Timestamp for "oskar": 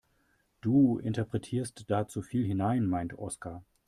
3.19-3.63